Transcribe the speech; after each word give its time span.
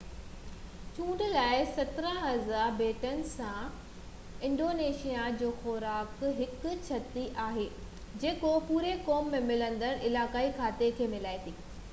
چونڊ 0.93 1.19
لاءِ 1.33 1.57
17000 1.79 2.71
ٻيٽن 2.79 3.19
سان 3.33 3.75
انڊونيشيائي 4.49 5.51
خوراڪ 5.59 6.25
هڪ 6.41 6.73
ڇٽي 6.89 7.27
آهي 7.45 7.67
جيڪو 8.27 8.55
پوري 8.73 8.95
قوم 9.13 9.33
۾ 9.39 9.45
ملندڙ 9.53 9.95
علائقائي 10.11 10.53
کاڌي 10.61 10.93
کي 11.01 11.13
ملائي 11.17 11.45
ٿي 11.49 11.59